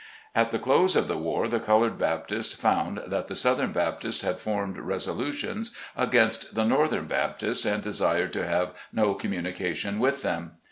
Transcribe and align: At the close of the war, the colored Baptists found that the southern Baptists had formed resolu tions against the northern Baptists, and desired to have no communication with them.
At 0.33 0.49
the 0.49 0.57
close 0.57 0.95
of 0.95 1.07
the 1.07 1.15
war, 1.19 1.47
the 1.47 1.59
colored 1.59 1.99
Baptists 1.99 2.53
found 2.55 3.03
that 3.05 3.27
the 3.27 3.35
southern 3.35 3.71
Baptists 3.71 4.21
had 4.21 4.39
formed 4.39 4.77
resolu 4.77 5.31
tions 5.31 5.75
against 5.95 6.55
the 6.55 6.65
northern 6.65 7.05
Baptists, 7.05 7.65
and 7.67 7.83
desired 7.83 8.33
to 8.33 8.43
have 8.47 8.71
no 8.91 9.13
communication 9.13 9.99
with 9.99 10.23
them. 10.23 10.53